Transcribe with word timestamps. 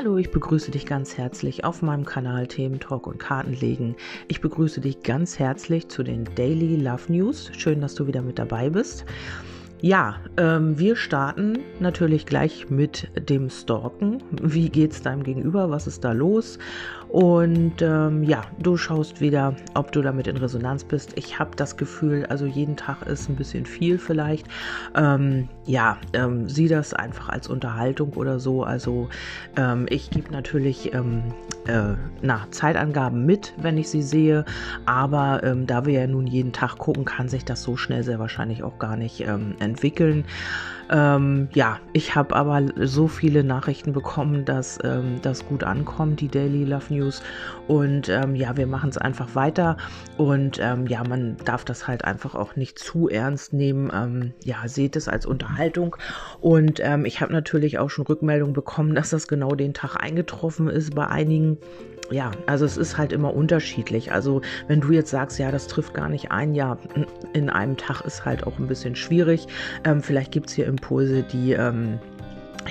Hallo, 0.00 0.16
ich 0.16 0.30
begrüße 0.30 0.70
dich 0.70 0.86
ganz 0.86 1.18
herzlich 1.18 1.64
auf 1.64 1.82
meinem 1.82 2.04
Kanal 2.04 2.46
Themen 2.46 2.78
Talk 2.78 3.08
und 3.08 3.18
Kartenlegen. 3.18 3.96
Ich 4.28 4.40
begrüße 4.40 4.80
dich 4.80 5.02
ganz 5.02 5.40
herzlich 5.40 5.88
zu 5.88 6.04
den 6.04 6.24
Daily 6.36 6.76
Love 6.76 7.12
News. 7.12 7.50
Schön, 7.58 7.80
dass 7.80 7.96
du 7.96 8.06
wieder 8.06 8.22
mit 8.22 8.38
dabei 8.38 8.70
bist. 8.70 9.04
Ja, 9.80 10.16
ähm, 10.36 10.76
wir 10.76 10.96
starten 10.96 11.60
natürlich 11.78 12.26
gleich 12.26 12.68
mit 12.68 13.08
dem 13.28 13.48
Stalken. 13.48 14.20
Wie 14.32 14.70
geht's 14.70 15.02
deinem 15.02 15.22
Gegenüber? 15.22 15.70
Was 15.70 15.86
ist 15.86 16.02
da 16.02 16.10
los? 16.10 16.58
Und 17.08 17.80
ähm, 17.80 18.24
ja, 18.24 18.42
du 18.58 18.76
schaust 18.76 19.20
wieder, 19.20 19.54
ob 19.74 19.92
du 19.92 20.02
damit 20.02 20.26
in 20.26 20.36
Resonanz 20.36 20.82
bist. 20.82 21.12
Ich 21.14 21.38
habe 21.38 21.52
das 21.54 21.76
Gefühl, 21.76 22.26
also 22.26 22.44
jeden 22.44 22.76
Tag 22.76 23.06
ist 23.06 23.28
ein 23.28 23.36
bisschen 23.36 23.66
viel 23.66 23.98
vielleicht. 23.98 24.48
Ähm, 24.96 25.48
ja, 25.64 25.96
ähm, 26.12 26.48
sieh 26.48 26.66
das 26.66 26.92
einfach 26.92 27.28
als 27.28 27.46
Unterhaltung 27.46 28.14
oder 28.14 28.40
so. 28.40 28.64
Also 28.64 29.08
ähm, 29.56 29.86
ich 29.90 30.10
gebe 30.10 30.32
natürlich 30.32 30.92
ähm, 30.92 31.22
äh, 31.68 31.94
na, 32.22 32.46
Zeitangaben 32.50 33.24
mit, 33.24 33.52
wenn 33.56 33.78
ich 33.78 33.88
sie 33.88 34.02
sehe. 34.02 34.44
Aber 34.86 35.42
ähm, 35.44 35.66
da 35.66 35.86
wir 35.86 36.00
ja 36.00 36.06
nun 36.06 36.26
jeden 36.26 36.52
Tag 36.52 36.78
gucken, 36.78 37.04
kann 37.04 37.28
sich 37.28 37.44
das 37.44 37.62
so 37.62 37.76
schnell 37.76 38.02
sehr 38.02 38.18
wahrscheinlich 38.18 38.62
auch 38.62 38.78
gar 38.78 38.96
nicht 38.96 39.20
entwickeln. 39.20 40.24
Ähm, 40.90 41.48
ja, 41.52 41.80
ich 41.92 42.14
habe 42.14 42.34
aber 42.34 42.62
so 42.76 43.08
viele 43.08 43.44
Nachrichten 43.44 43.92
bekommen, 43.92 44.44
dass 44.44 44.78
ähm, 44.84 45.20
das 45.22 45.46
gut 45.46 45.64
ankommt, 45.64 46.20
die 46.20 46.28
Daily 46.28 46.64
Love 46.64 46.92
News. 46.94 47.22
Und 47.66 48.08
ähm, 48.08 48.34
ja, 48.34 48.56
wir 48.56 48.66
machen 48.66 48.90
es 48.90 48.98
einfach 48.98 49.34
weiter. 49.34 49.76
Und 50.16 50.58
ähm, 50.60 50.86
ja, 50.86 51.02
man 51.06 51.36
darf 51.44 51.64
das 51.64 51.86
halt 51.86 52.04
einfach 52.04 52.34
auch 52.34 52.56
nicht 52.56 52.78
zu 52.78 53.08
ernst 53.08 53.52
nehmen. 53.52 53.90
Ähm, 53.94 54.32
ja, 54.44 54.66
seht 54.66 54.96
es 54.96 55.08
als 55.08 55.26
Unterhaltung. 55.26 55.96
Und 56.40 56.80
ähm, 56.80 57.04
ich 57.04 57.20
habe 57.20 57.32
natürlich 57.32 57.78
auch 57.78 57.90
schon 57.90 58.06
Rückmeldungen 58.06 58.54
bekommen, 58.54 58.94
dass 58.94 59.10
das 59.10 59.28
genau 59.28 59.54
den 59.54 59.74
Tag 59.74 59.96
eingetroffen 59.96 60.68
ist 60.68 60.94
bei 60.94 61.06
einigen 61.06 61.58
ja, 62.10 62.30
also 62.46 62.64
es 62.64 62.76
ist 62.76 62.96
halt 62.96 63.12
immer 63.12 63.34
unterschiedlich. 63.34 64.12
Also 64.12 64.40
wenn 64.66 64.80
du 64.80 64.92
jetzt 64.92 65.10
sagst, 65.10 65.38
ja, 65.38 65.50
das 65.50 65.66
trifft 65.66 65.94
gar 65.94 66.08
nicht 66.08 66.30
ein, 66.30 66.54
ja, 66.54 66.78
in 67.32 67.50
einem 67.50 67.76
Tag 67.76 68.00
ist 68.02 68.24
halt 68.24 68.46
auch 68.46 68.58
ein 68.58 68.66
bisschen 68.66 68.94
schwierig. 68.96 69.46
Ähm, 69.84 70.02
vielleicht 70.02 70.32
gibt 70.32 70.48
es 70.48 70.54
hier 70.54 70.66
Impulse, 70.66 71.22
die... 71.22 71.52
Ähm, 71.52 71.98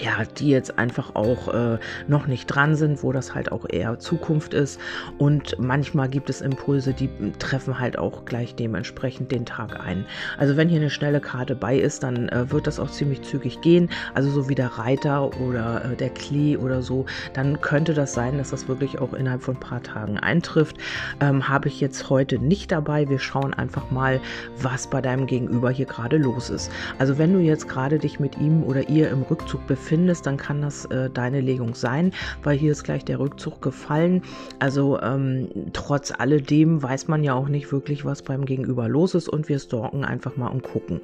ja, 0.02 0.23
die 0.38 0.50
jetzt 0.50 0.78
einfach 0.78 1.16
auch 1.16 1.53
äh, 1.53 1.78
noch 2.08 2.28
nicht 2.28 2.48
dran 2.48 2.76
sind, 2.76 3.03
wo 3.03 3.12
das 3.12 3.34
halt 3.34 3.52
auch 3.52 3.66
eher 3.67 4.00
Zukunft 4.00 4.54
ist. 4.54 4.80
Und 5.17 5.58
manchmal 5.59 6.09
gibt 6.09 6.30
es 6.30 6.42
Impulse, 6.42 6.94
die 6.94 7.09
treffen 7.39 7.80
halt 7.80 7.98
auch 7.98 8.26
gleich 8.26 8.56
dementsprechend 8.56 9.31
den 9.31 9.45
Tag 9.45 9.80
ein. 9.80 10.06
Also 10.38 10.58
wenn 10.58 10.70
hier 10.70 10.80
eine 10.80 10.89
schnelle 10.89 11.22
Karte 11.22 11.56
bei 11.56 11.78
ist, 11.78 12.04
dann 12.04 12.30
äh, 12.30 12.52
wird 12.52 12.67
das 12.67 12.80
auch 12.80 12.92
ziemlich 12.92 13.22
zügig 13.23 13.62
gehen. 13.62 13.89
Also 14.14 14.30
so 14.30 14.50
wie 14.50 14.56
der 14.56 14.67
Reiter 14.78 15.39
oder 15.42 15.86
äh, 15.86 15.95
der 15.95 16.09
Klee 16.09 16.58
oder 16.58 16.82
so, 16.82 17.06
dann 17.34 17.61
könnte 17.61 17.94
das 17.94 18.14
sein, 18.14 18.38
dass 18.38 18.52
das 18.52 18.67
wirklich 18.67 19.00
auch 19.00 19.14
innerhalb 19.14 19.42
von 19.44 19.56
ein 19.56 19.59
paar 19.59 19.84
Tagen 19.84 20.17
eintrifft. 20.17 20.78
Ähm, 21.20 21.48
Habe 21.50 21.67
ich 21.70 21.80
jetzt 21.82 22.09
heute 22.09 22.39
nicht 22.39 22.72
dabei. 22.72 23.09
Wir 23.09 23.20
schauen 23.20 23.54
einfach 23.54 23.89
mal, 23.92 24.20
was 24.61 24.88
bei 24.88 25.02
deinem 25.02 25.26
Gegenüber 25.26 25.72
hier 25.72 25.86
gerade 25.86 26.17
los 26.17 26.50
ist. 26.50 26.72
Also 27.00 27.17
wenn 27.17 27.34
du 27.34 27.39
jetzt 27.39 27.67
gerade 27.67 28.00
dich 28.00 28.20
mit 28.20 28.38
ihm 28.38 28.64
oder 28.64 28.89
ihr 28.89 29.09
im 29.09 29.23
Rückzug 29.23 29.66
befindest, 29.66 29.86
findest, 29.88 30.25
dann 30.25 30.38
kann 30.38 30.61
das 30.61 30.85
äh, 30.85 31.09
deine 31.09 31.41
Legung 31.41 31.73
sein, 31.73 32.11
weil 32.43 32.57
hier 32.57 32.71
ist 32.71 32.83
gleich 32.83 33.05
der 33.05 33.19
Rückzug 33.19 33.61
gefallen. 33.61 34.21
Also 34.59 34.99
ähm, 35.02 35.47
trotz 35.73 36.11
alledem 36.11 36.83
weiß 36.83 37.07
man 37.07 37.23
ja 37.23 37.33
auch 37.33 37.47
nicht 37.47 37.71
wirklich, 37.71 38.03
was 38.03 38.21
beim 38.21 38.45
Gegenüber 38.45 38.88
los 38.89 39.15
ist 39.15 39.30
und 39.30 39.47
wir 39.49 39.59
stalken 39.59 40.03
einfach 40.03 40.35
mal 40.35 40.49
und 40.49 40.63
gucken. 40.63 40.99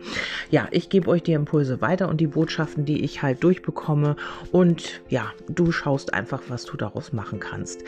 Ja, 0.51 0.67
ich 0.71 0.89
gebe 0.89 1.09
euch 1.09 1.23
die 1.23 1.33
Impulse 1.33 1.81
weiter 1.81 2.09
und 2.09 2.19
die 2.19 2.27
Botschaften, 2.27 2.85
die 2.85 3.03
ich 3.03 3.21
halt 3.21 3.43
durchbekomme 3.43 4.15
und 4.51 5.01
ja, 5.09 5.31
du 5.49 5.71
schaust 5.71 6.13
einfach, 6.13 6.41
was 6.49 6.65
du 6.65 6.77
daraus 6.77 7.13
machen 7.13 7.39
kannst. 7.39 7.83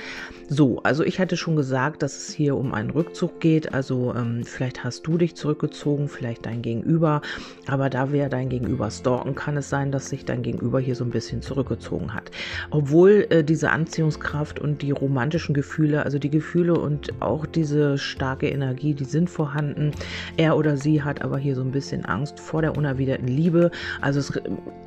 So, 0.47 0.79
also 0.83 1.03
ich 1.03 1.19
hatte 1.19 1.37
schon 1.37 1.55
gesagt, 1.55 2.03
dass 2.03 2.17
es 2.17 2.33
hier 2.33 2.55
um 2.55 2.73
einen 2.73 2.91
Rückzug 2.91 3.39
geht. 3.39 3.73
Also 3.73 4.13
ähm, 4.15 4.43
vielleicht 4.43 4.83
hast 4.83 5.07
du 5.07 5.17
dich 5.17 5.35
zurückgezogen, 5.35 6.07
vielleicht 6.07 6.45
dein 6.45 6.61
Gegenüber, 6.61 7.21
aber 7.67 7.89
da 7.89 8.11
wir 8.11 8.29
dein 8.29 8.49
Gegenüber 8.49 8.91
stalken, 8.91 9.35
kann 9.35 9.57
es 9.57 9.69
sein, 9.69 9.91
dass 9.91 10.09
sich 10.09 10.23
dein 10.25 10.43
Gegenüber 10.43 10.79
hier 10.85 10.95
so 10.95 11.03
ein 11.03 11.09
bisschen 11.09 11.41
zurückgezogen 11.41 12.13
hat. 12.13 12.31
Obwohl 12.69 13.27
äh, 13.29 13.43
diese 13.43 13.71
Anziehungskraft 13.71 14.59
und 14.59 14.81
die 14.81 14.91
romantischen 14.91 15.53
Gefühle, 15.53 16.03
also 16.03 16.19
die 16.19 16.29
Gefühle 16.29 16.75
und 16.75 17.21
auch 17.21 17.45
diese 17.45 17.97
starke 17.97 18.47
Energie, 18.47 18.93
die 18.93 19.05
sind 19.05 19.29
vorhanden. 19.29 19.91
Er 20.37 20.57
oder 20.57 20.77
sie 20.77 21.03
hat 21.03 21.21
aber 21.21 21.37
hier 21.37 21.55
so 21.55 21.61
ein 21.61 21.71
bisschen 21.71 22.05
Angst 22.05 22.39
vor 22.39 22.61
der 22.61 22.77
unerwiderten 22.77 23.27
Liebe. 23.27 23.71
Also 24.01 24.19
es 24.19 24.33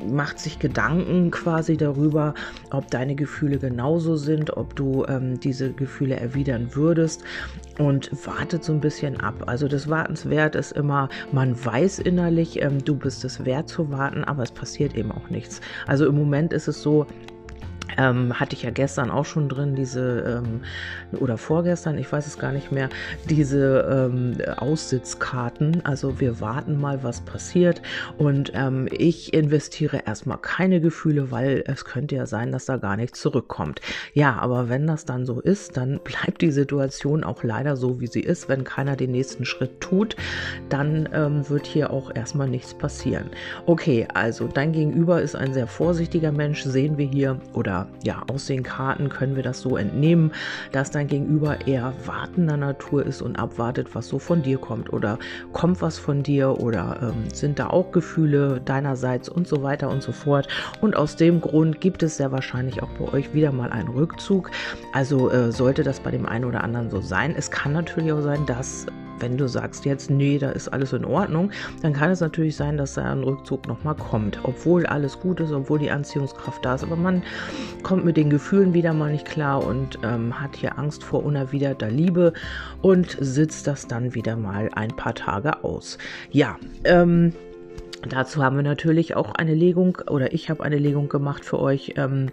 macht 0.06 0.38
sich 0.38 0.58
Gedanken 0.58 1.30
quasi 1.30 1.76
darüber, 1.76 2.34
ob 2.70 2.90
deine 2.90 3.14
Gefühle 3.14 3.58
genauso 3.58 4.16
sind, 4.16 4.56
ob 4.56 4.76
du 4.76 5.04
ähm, 5.06 5.40
diese 5.40 5.72
Gefühle 5.72 6.16
erwidern 6.16 6.70
würdest 6.74 7.24
und 7.78 8.10
wartet 8.26 8.64
so 8.64 8.72
ein 8.72 8.80
bisschen 8.80 9.20
ab. 9.20 9.44
Also 9.46 9.68
das 9.68 9.88
Wartenswert 9.88 10.54
ist 10.54 10.72
immer, 10.72 11.08
man 11.32 11.62
weiß 11.64 12.00
innerlich, 12.00 12.60
ähm, 12.62 12.84
du 12.84 12.96
bist 12.96 13.24
es 13.24 13.44
wert 13.44 13.68
zu 13.68 13.90
warten, 13.90 14.24
aber 14.24 14.42
es 14.42 14.52
passiert 14.52 14.96
eben 14.96 15.12
auch 15.12 15.30
nichts. 15.30 15.60
Also 15.88 16.06
im 16.06 16.16
Moment 16.16 16.52
ist 16.52 16.68
es 16.68 16.82
so, 16.82 17.06
ähm, 17.96 18.38
hatte 18.38 18.54
ich 18.54 18.62
ja 18.62 18.70
gestern 18.70 19.10
auch 19.10 19.24
schon 19.24 19.48
drin, 19.48 19.74
diese, 19.74 20.42
ähm, 20.42 20.60
oder 21.18 21.38
vorgestern, 21.38 21.98
ich 21.98 22.10
weiß 22.10 22.26
es 22.26 22.38
gar 22.38 22.52
nicht 22.52 22.72
mehr, 22.72 22.88
diese 23.28 24.10
ähm, 24.10 24.36
Aussitzkarten. 24.56 25.84
Also 25.84 26.20
wir 26.20 26.40
warten 26.40 26.80
mal, 26.80 27.02
was 27.02 27.20
passiert. 27.20 27.82
Und 28.16 28.52
ähm, 28.54 28.88
ich 28.90 29.32
investiere 29.32 30.02
erstmal 30.06 30.38
keine 30.38 30.80
Gefühle, 30.80 31.30
weil 31.30 31.64
es 31.66 31.84
könnte 31.84 32.16
ja 32.16 32.26
sein, 32.26 32.52
dass 32.52 32.66
da 32.66 32.76
gar 32.76 32.96
nichts 32.96 33.20
zurückkommt. 33.20 33.80
Ja, 34.12 34.36
aber 34.38 34.68
wenn 34.68 34.86
das 34.86 35.04
dann 35.04 35.26
so 35.26 35.40
ist, 35.40 35.76
dann 35.76 36.00
bleibt 36.04 36.42
die 36.42 36.50
Situation 36.50 37.24
auch 37.24 37.42
leider 37.42 37.76
so, 37.76 38.00
wie 38.00 38.06
sie 38.06 38.20
ist. 38.20 38.48
Wenn 38.48 38.64
keiner 38.64 38.96
den 38.96 39.12
nächsten 39.12 39.44
Schritt 39.44 39.80
tut, 39.80 40.16
dann 40.68 41.08
ähm, 41.12 41.48
wird 41.48 41.66
hier 41.66 41.90
auch 41.90 42.14
erstmal 42.14 42.48
nichts 42.48 42.74
passieren. 42.74 43.30
Okay, 43.66 44.06
also 44.12 44.48
dein 44.48 44.72
Gegenüber 44.72 45.22
ist 45.22 45.34
ein 45.34 45.52
sehr 45.52 45.66
vorsichtiger 45.66 46.32
Mensch, 46.32 46.62
sehen 46.62 46.98
wir 46.98 47.06
hier, 47.06 47.40
oder 47.52 47.77
ja, 48.02 48.22
aus 48.28 48.46
den 48.46 48.62
Karten 48.62 49.08
können 49.08 49.36
wir 49.36 49.42
das 49.42 49.60
so 49.60 49.76
entnehmen, 49.76 50.32
dass 50.72 50.90
dein 50.90 51.06
Gegenüber 51.06 51.66
eher 51.66 51.92
wartender 52.06 52.56
Natur 52.56 53.04
ist 53.04 53.22
und 53.22 53.38
abwartet, 53.38 53.94
was 53.94 54.08
so 54.08 54.18
von 54.18 54.42
dir 54.42 54.58
kommt 54.58 54.92
oder 54.92 55.18
kommt 55.52 55.80
was 55.82 55.98
von 55.98 56.22
dir 56.22 56.60
oder 56.60 56.98
ähm, 57.02 57.30
sind 57.32 57.58
da 57.58 57.68
auch 57.68 57.92
Gefühle 57.92 58.60
deinerseits 58.64 59.28
und 59.28 59.46
so 59.46 59.62
weiter 59.62 59.88
und 59.90 60.02
so 60.02 60.12
fort. 60.12 60.48
Und 60.80 60.96
aus 60.96 61.16
dem 61.16 61.40
Grund 61.40 61.80
gibt 61.80 62.02
es 62.02 62.16
sehr 62.16 62.32
wahrscheinlich 62.32 62.82
auch 62.82 62.90
bei 62.98 63.12
euch 63.12 63.34
wieder 63.34 63.52
mal 63.52 63.70
einen 63.70 63.88
Rückzug. 63.88 64.50
Also 64.92 65.30
äh, 65.30 65.52
sollte 65.52 65.82
das 65.82 66.00
bei 66.00 66.10
dem 66.10 66.26
einen 66.26 66.44
oder 66.44 66.64
anderen 66.64 66.90
so 66.90 67.00
sein. 67.00 67.34
Es 67.36 67.50
kann 67.50 67.72
natürlich 67.72 68.12
auch 68.12 68.22
sein, 68.22 68.46
dass 68.46 68.86
wenn 69.20 69.36
du 69.36 69.48
sagst 69.48 69.84
jetzt, 69.84 70.10
nee, 70.10 70.38
da 70.38 70.50
ist 70.50 70.68
alles 70.68 70.92
in 70.92 71.04
Ordnung, 71.04 71.50
dann 71.82 71.92
kann 71.92 72.10
es 72.10 72.20
natürlich 72.20 72.56
sein, 72.56 72.76
dass 72.76 72.94
da 72.94 73.10
ein 73.10 73.22
Rückzug 73.22 73.66
nochmal 73.66 73.94
kommt. 73.94 74.38
Obwohl 74.42 74.86
alles 74.86 75.18
gut 75.20 75.40
ist, 75.40 75.52
obwohl 75.52 75.78
die 75.78 75.90
Anziehungskraft 75.90 76.64
da 76.64 76.74
ist. 76.74 76.82
Aber 76.82 76.96
man 76.96 77.22
kommt 77.82 78.04
mit 78.04 78.16
den 78.16 78.30
Gefühlen 78.30 78.74
wieder 78.74 78.92
mal 78.92 79.12
nicht 79.12 79.26
klar 79.26 79.64
und 79.64 79.98
ähm, 80.02 80.40
hat 80.40 80.56
hier 80.56 80.78
Angst 80.78 81.04
vor 81.04 81.24
unerwiderter 81.24 81.90
Liebe 81.90 82.32
und 82.82 83.16
sitzt 83.20 83.66
das 83.66 83.86
dann 83.86 84.14
wieder 84.14 84.36
mal 84.36 84.70
ein 84.74 84.94
paar 84.94 85.14
Tage 85.14 85.64
aus. 85.64 85.98
Ja, 86.30 86.56
ähm, 86.84 87.32
Dazu 88.06 88.44
haben 88.44 88.54
wir 88.54 88.62
natürlich 88.62 89.16
auch 89.16 89.32
eine 89.32 89.54
Legung 89.54 89.98
oder 90.08 90.32
ich 90.32 90.50
habe 90.50 90.62
eine 90.62 90.78
Legung 90.78 91.08
gemacht 91.08 91.44
für 91.44 91.58
euch. 91.58 91.94
Ähm, 91.96 92.30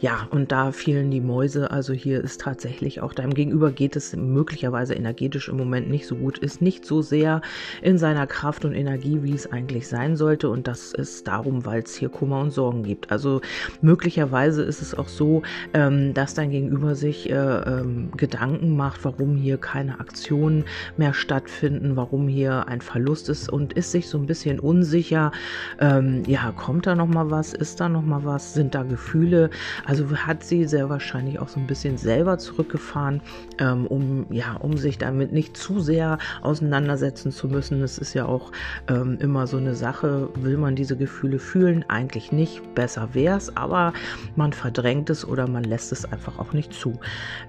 ja, 0.00 0.28
und 0.30 0.52
da 0.52 0.72
fielen 0.72 1.10
die 1.10 1.22
Mäuse. 1.22 1.70
Also 1.70 1.94
hier 1.94 2.22
ist 2.22 2.42
tatsächlich 2.42 3.00
auch 3.00 3.14
deinem 3.14 3.32
Gegenüber 3.32 3.72
geht 3.72 3.96
es 3.96 4.14
möglicherweise 4.14 4.94
energetisch 4.94 5.48
im 5.48 5.56
Moment 5.56 5.88
nicht 5.88 6.06
so 6.06 6.16
gut, 6.16 6.36
ist 6.38 6.60
nicht 6.60 6.84
so 6.84 7.00
sehr 7.00 7.40
in 7.80 7.96
seiner 7.96 8.26
Kraft 8.26 8.66
und 8.66 8.74
Energie, 8.74 9.22
wie 9.22 9.32
es 9.32 9.50
eigentlich 9.50 9.88
sein 9.88 10.16
sollte. 10.16 10.50
Und 10.50 10.68
das 10.68 10.92
ist 10.92 11.26
darum, 11.26 11.64
weil 11.64 11.82
es 11.82 11.94
hier 11.94 12.10
Kummer 12.10 12.40
und 12.40 12.50
Sorgen 12.50 12.82
gibt. 12.82 13.10
Also 13.10 13.40
möglicherweise 13.80 14.64
ist 14.64 14.82
es 14.82 14.94
auch 14.94 15.08
so, 15.08 15.42
ähm, 15.72 16.12
dass 16.12 16.34
dein 16.34 16.50
Gegenüber 16.50 16.94
sich 16.94 17.30
äh, 17.30 17.34
ähm, 17.34 18.10
Gedanken 18.18 18.76
macht, 18.76 19.02
warum 19.06 19.36
hier 19.36 19.56
keine 19.56 19.98
Aktionen 19.98 20.64
mehr 20.98 21.14
stattfinden, 21.14 21.96
warum 21.96 22.28
hier 22.28 22.68
ein 22.68 22.82
Verlust 22.82 23.30
ist 23.30 23.50
und 23.50 23.72
ist 23.72 23.92
sich 23.92 24.08
so 24.08 24.18
ein 24.18 24.26
bisschen 24.26 24.60
unsicher 24.60 25.05
unsicher. 25.06 25.32
Ähm, 25.80 26.22
ja, 26.26 26.52
kommt 26.52 26.86
da 26.86 26.94
noch 26.94 27.06
mal 27.06 27.30
was? 27.30 27.52
Ist 27.52 27.80
da 27.80 27.88
noch 27.88 28.02
mal 28.02 28.24
was? 28.24 28.54
Sind 28.54 28.74
da 28.74 28.82
Gefühle? 28.82 29.50
Also 29.84 30.10
hat 30.16 30.42
sie 30.42 30.64
sehr 30.64 30.88
wahrscheinlich 30.88 31.38
auch 31.38 31.48
so 31.48 31.60
ein 31.60 31.66
bisschen 31.66 31.98
selber 31.98 32.38
zurückgefahren, 32.38 33.20
ähm, 33.58 33.86
um 33.86 34.26
ja, 34.30 34.54
um 34.54 34.76
sich 34.76 34.98
damit 34.98 35.32
nicht 35.32 35.56
zu 35.56 35.80
sehr 35.80 36.18
auseinandersetzen 36.42 37.30
zu 37.30 37.48
müssen. 37.48 37.82
Es 37.82 37.98
ist 37.98 38.14
ja 38.14 38.26
auch 38.26 38.52
ähm, 38.88 39.18
immer 39.20 39.46
so 39.46 39.56
eine 39.56 39.74
Sache. 39.74 40.28
Will 40.34 40.56
man 40.56 40.76
diese 40.76 40.96
Gefühle 40.96 41.38
fühlen? 41.38 41.84
Eigentlich 41.88 42.32
nicht. 42.32 42.62
Besser 42.74 43.10
wäre 43.12 43.36
es, 43.36 43.56
aber 43.56 43.92
man 44.34 44.52
verdrängt 44.52 45.10
es 45.10 45.26
oder 45.26 45.48
man 45.48 45.64
lässt 45.64 45.92
es 45.92 46.04
einfach 46.04 46.38
auch 46.38 46.52
nicht 46.52 46.72
zu. 46.72 46.94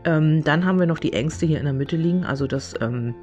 Ähm, 0.04 0.44
dann 0.44 0.66
haben 0.66 0.80
wir 0.80 0.88
noch 0.88 1.00
die 1.00 1.14
Ängste 1.14 1.46
hier 1.46 1.60
in 1.60 1.66
der 1.66 1.74
Mitte 1.74 1.98
liegen. 1.98 2.24
Also 2.24 2.48
das 2.48 2.74
ähm, 2.82 3.16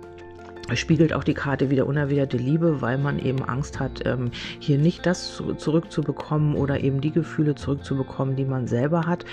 spiegelt 0.74 1.12
auch 1.12 1.24
die 1.24 1.34
Karte 1.34 1.70
wieder 1.70 1.86
unerwiderte 1.86 2.36
Liebe, 2.36 2.80
weil 2.80 2.98
man 2.98 3.18
eben 3.18 3.42
Angst 3.42 3.80
hat, 3.80 4.06
ähm, 4.06 4.30
hier 4.58 4.78
nicht 4.78 5.06
das 5.06 5.42
zurückzubekommen 5.58 6.54
oder 6.56 6.80
eben 6.80 7.00
die 7.00 7.12
Gefühle 7.12 7.54
zurückzubekommen, 7.54 8.36
die 8.36 8.44
man 8.44 8.66
selber 8.66 9.06
hat. 9.06 9.24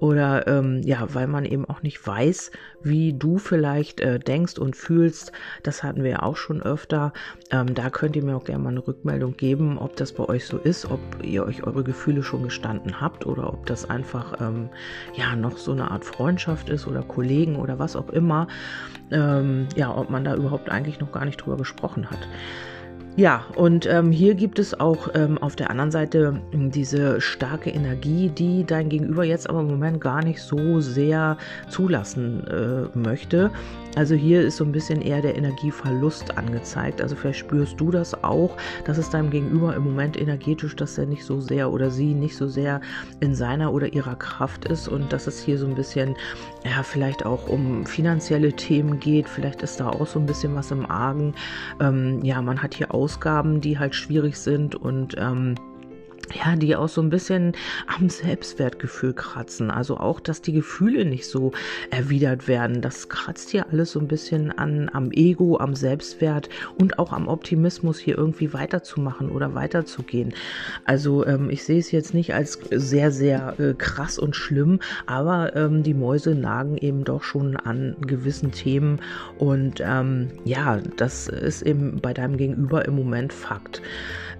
Oder 0.00 0.46
ähm, 0.46 0.82
ja, 0.82 1.06
weil 1.14 1.26
man 1.26 1.44
eben 1.44 1.64
auch 1.64 1.82
nicht 1.82 2.06
weiß, 2.06 2.50
wie 2.84 3.12
du 3.12 3.38
vielleicht 3.38 4.00
äh, 4.00 4.18
denkst 4.18 4.58
und 4.58 4.76
fühlst. 4.76 5.32
Das 5.62 5.82
hatten 5.82 6.04
wir 6.04 6.10
ja 6.10 6.22
auch 6.22 6.36
schon 6.36 6.62
öfter. 6.62 7.12
Ähm, 7.50 7.74
da 7.74 7.90
könnt 7.90 8.16
ihr 8.16 8.24
mir 8.24 8.36
auch 8.36 8.44
gerne 8.44 8.62
mal 8.62 8.70
eine 8.70 8.86
Rückmeldung 8.86 9.36
geben, 9.36 9.78
ob 9.78 9.96
das 9.96 10.12
bei 10.12 10.24
euch 10.24 10.46
so 10.46 10.58
ist, 10.58 10.90
ob 10.90 11.00
ihr 11.22 11.44
euch 11.44 11.64
eure 11.64 11.82
Gefühle 11.82 12.22
schon 12.22 12.42
gestanden 12.42 13.00
habt 13.00 13.26
oder 13.26 13.52
ob 13.52 13.66
das 13.66 13.88
einfach 13.88 14.40
ähm, 14.40 14.68
ja 15.14 15.34
noch 15.34 15.56
so 15.56 15.72
eine 15.72 15.90
Art 15.90 16.04
Freundschaft 16.04 16.68
ist 16.68 16.86
oder 16.86 17.02
Kollegen 17.02 17.56
oder 17.56 17.78
was 17.78 17.96
auch 17.96 18.10
immer. 18.10 18.46
Ähm, 19.10 19.66
ja, 19.76 19.94
ob 19.94 20.10
man 20.10 20.24
da 20.24 20.34
überhaupt 20.34 20.70
eigentlich 20.70 21.00
noch 21.00 21.12
gar 21.12 21.24
nicht 21.24 21.38
drüber 21.38 21.56
gesprochen 21.56 22.10
hat. 22.10 22.28
Ja, 23.16 23.44
und 23.54 23.86
ähm, 23.86 24.10
hier 24.10 24.34
gibt 24.34 24.58
es 24.58 24.78
auch 24.80 25.08
ähm, 25.14 25.38
auf 25.38 25.54
der 25.54 25.70
anderen 25.70 25.92
Seite 25.92 26.40
ähm, 26.52 26.72
diese 26.72 27.20
starke 27.20 27.70
Energie, 27.70 28.28
die 28.28 28.64
dein 28.64 28.88
Gegenüber 28.88 29.22
jetzt 29.22 29.48
aber 29.48 29.60
im 29.60 29.68
Moment 29.68 30.00
gar 30.00 30.24
nicht 30.24 30.42
so 30.42 30.80
sehr 30.80 31.38
zulassen 31.68 32.44
äh, 32.48 32.98
möchte. 32.98 33.52
Also 33.94 34.16
hier 34.16 34.40
ist 34.42 34.56
so 34.56 34.64
ein 34.64 34.72
bisschen 34.72 35.00
eher 35.00 35.22
der 35.22 35.36
Energieverlust 35.36 36.36
angezeigt. 36.36 37.00
Also 37.00 37.14
vielleicht 37.14 37.38
spürst 37.38 37.80
du 37.80 37.92
das 37.92 38.24
auch, 38.24 38.56
dass 38.84 38.98
es 38.98 39.10
deinem 39.10 39.30
Gegenüber 39.30 39.76
im 39.76 39.84
Moment 39.84 40.20
energetisch, 40.20 40.74
dass 40.74 40.98
er 40.98 41.06
nicht 41.06 41.24
so 41.24 41.40
sehr 41.40 41.70
oder 41.70 41.90
sie 41.90 42.14
nicht 42.14 42.36
so 42.36 42.48
sehr 42.48 42.80
in 43.20 43.36
seiner 43.36 43.72
oder 43.72 43.92
ihrer 43.92 44.16
Kraft 44.16 44.64
ist 44.64 44.88
und 44.88 45.12
dass 45.12 45.28
es 45.28 45.40
hier 45.40 45.58
so 45.58 45.66
ein 45.66 45.76
bisschen, 45.76 46.16
ja, 46.64 46.82
vielleicht 46.82 47.24
auch 47.24 47.46
um 47.46 47.86
finanzielle 47.86 48.52
Themen 48.52 48.98
geht. 48.98 49.28
Vielleicht 49.28 49.62
ist 49.62 49.78
da 49.78 49.90
auch 49.90 50.08
so 50.08 50.18
ein 50.18 50.26
bisschen 50.26 50.56
was 50.56 50.72
im 50.72 50.90
Argen. 50.90 51.34
Ähm, 51.80 52.24
ja, 52.24 52.42
man 52.42 52.60
hat 52.60 52.74
hier 52.74 52.92
Ausgaben, 53.04 53.60
die 53.60 53.78
halt 53.78 53.94
schwierig 53.94 54.38
sind 54.38 54.74
und 54.74 55.14
ähm, 55.18 55.56
ja, 56.32 56.56
die 56.56 56.76
auch 56.76 56.88
so 56.88 57.00
ein 57.00 57.10
bisschen 57.10 57.52
am 57.98 58.08
Selbstwertgefühl 58.08 59.12
kratzen. 59.12 59.70
Also 59.70 59.98
auch, 59.98 60.20
dass 60.20 60.42
die 60.42 60.52
Gefühle 60.52 61.04
nicht 61.04 61.26
so 61.26 61.52
erwidert 61.90 62.48
werden. 62.48 62.80
Das 62.80 63.08
kratzt 63.08 63.50
hier 63.50 63.66
alles 63.70 63.92
so 63.92 64.00
ein 64.00 64.08
bisschen 64.08 64.50
an, 64.50 64.90
am 64.92 65.10
Ego, 65.10 65.58
am 65.58 65.74
Selbstwert 65.74 66.48
und 66.78 66.98
auch 66.98 67.12
am 67.12 67.28
Optimismus, 67.28 67.98
hier 67.98 68.16
irgendwie 68.16 68.52
weiterzumachen 68.52 69.30
oder 69.30 69.54
weiterzugehen. 69.54 70.34
Also 70.84 71.26
ähm, 71.26 71.50
ich 71.50 71.64
sehe 71.64 71.78
es 71.78 71.90
jetzt 71.90 72.14
nicht 72.14 72.34
als 72.34 72.58
sehr, 72.70 73.10
sehr 73.10 73.58
äh, 73.58 73.74
krass 73.74 74.18
und 74.18 74.36
schlimm, 74.36 74.80
aber 75.06 75.54
ähm, 75.56 75.82
die 75.82 75.94
Mäuse 75.94 76.34
nagen 76.34 76.76
eben 76.78 77.04
doch 77.04 77.22
schon 77.22 77.56
an 77.56 77.96
gewissen 78.00 78.52
Themen. 78.52 79.00
Und 79.38 79.82
ähm, 79.84 80.28
ja, 80.44 80.78
das 80.96 81.28
ist 81.28 81.62
eben 81.62 82.00
bei 82.00 82.12
deinem 82.14 82.36
Gegenüber 82.36 82.84
im 82.84 82.96
Moment 82.96 83.32
Fakt. 83.32 83.82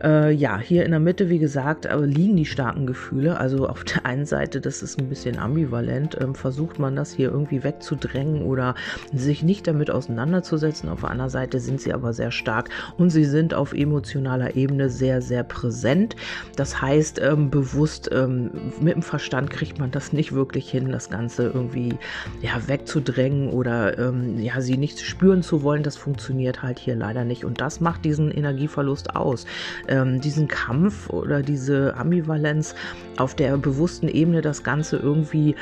Äh, 0.02 0.32
ja, 0.32 0.58
hier 0.58 0.84
in 0.84 0.90
der 0.90 1.00
Mitte, 1.00 1.28
wie 1.28 1.38
gesagt, 1.38 1.86
aber 1.86 2.06
liegen 2.06 2.36
die 2.36 2.46
starken 2.46 2.86
Gefühle. 2.86 3.38
Also 3.38 3.68
auf 3.68 3.84
der 3.84 4.06
einen 4.06 4.26
Seite, 4.26 4.60
das 4.60 4.82
ist 4.82 4.98
ein 4.98 5.08
bisschen 5.08 5.38
ambivalent, 5.38 6.16
ähm, 6.20 6.34
versucht 6.34 6.78
man 6.78 6.96
das 6.96 7.12
hier 7.12 7.30
irgendwie 7.30 7.62
wegzudrängen 7.62 8.42
oder 8.42 8.74
sich 9.12 9.42
nicht 9.42 9.66
damit 9.66 9.90
auseinanderzusetzen. 9.90 10.88
Auf 10.88 11.00
der 11.00 11.10
anderen 11.10 11.30
Seite 11.30 11.60
sind 11.60 11.80
sie 11.80 11.92
aber 11.92 12.12
sehr 12.12 12.30
stark 12.30 12.70
und 12.98 13.10
sie 13.10 13.24
sind 13.24 13.54
auf 13.54 13.72
emotionaler 13.72 14.56
Ebene 14.56 14.90
sehr, 14.90 15.22
sehr 15.22 15.44
präsent. 15.44 16.16
Das 16.56 16.80
heißt, 16.80 17.20
ähm, 17.20 17.50
bewusst 17.50 18.10
ähm, 18.12 18.72
mit 18.80 18.94
dem 18.94 19.02
Verstand 19.02 19.50
kriegt 19.50 19.78
man 19.78 19.90
das 19.90 20.12
nicht 20.12 20.32
wirklich 20.32 20.70
hin, 20.70 20.90
das 20.90 21.10
Ganze 21.10 21.44
irgendwie 21.44 21.96
ja, 22.42 22.66
wegzudrängen 22.66 23.50
oder 23.50 23.98
ähm, 23.98 24.38
ja, 24.38 24.60
sie 24.60 24.76
nicht 24.76 25.00
spüren 25.00 25.42
zu 25.42 25.62
wollen. 25.62 25.82
Das 25.82 25.96
funktioniert 25.96 26.62
halt 26.62 26.78
hier 26.78 26.96
leider 26.96 27.24
nicht. 27.24 27.44
Und 27.44 27.60
das 27.60 27.80
macht 27.80 28.04
diesen 28.04 28.30
Energieverlust 28.30 29.14
aus 29.14 29.46
ähm, 29.94 30.20
diesen 30.20 30.48
Kampf 30.48 31.08
oder 31.10 31.42
diese 31.42 31.96
Ambivalenz 31.96 32.74
auf 33.16 33.34
der 33.34 33.56
bewussten 33.56 34.08
Ebene 34.08 34.40
das 34.40 34.64
Ganze 34.64 34.96
irgendwie 34.96 35.54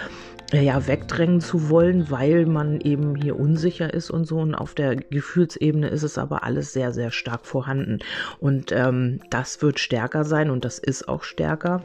äh, 0.52 0.62
ja, 0.62 0.87
wegdrängen 0.87 1.40
zu 1.40 1.69
wollen, 1.69 2.11
weil 2.11 2.46
man 2.46 2.81
eben 2.81 3.14
hier 3.14 3.38
unsicher 3.38 3.93
ist 3.93 4.11
und 4.11 4.26
so. 4.26 4.38
Und 4.38 4.55
auf 4.55 4.75
der 4.75 4.96
Gefühlsebene 4.96 5.88
ist 5.88 6.02
es 6.02 6.19
aber 6.19 6.44
alles 6.44 6.73
sehr, 6.73 6.93
sehr 6.93 7.11
stark 7.11 7.46
vorhanden. 7.46 7.99
Und 8.40 8.73
ähm, 8.73 9.20
das 9.31 9.61
wird 9.62 9.79
stärker 9.79 10.25
sein 10.25 10.50
und 10.50 10.64
das 10.64 10.78
ist 10.78 11.08
auch 11.08 11.25
stärker. 11.25 11.82